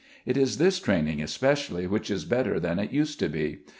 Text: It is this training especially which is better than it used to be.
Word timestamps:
It 0.25 0.35
is 0.35 0.57
this 0.57 0.79
training 0.79 1.21
especially 1.21 1.85
which 1.85 2.09
is 2.09 2.25
better 2.25 2.59
than 2.59 2.79
it 2.79 2.91
used 2.91 3.19
to 3.19 3.29
be. 3.29 3.59